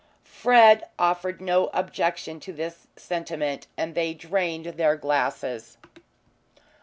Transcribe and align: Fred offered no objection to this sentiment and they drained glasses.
Fred 0.25 0.85
offered 0.97 1.39
no 1.41 1.67
objection 1.75 2.39
to 2.39 2.51
this 2.51 2.87
sentiment 2.95 3.67
and 3.77 3.93
they 3.93 4.15
drained 4.15 4.75
glasses. 4.99 5.77